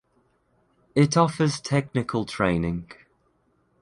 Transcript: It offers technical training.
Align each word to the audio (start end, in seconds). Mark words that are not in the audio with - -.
It 0.95 1.15
offers 1.15 1.61
technical 1.61 2.25
training. 2.25 2.87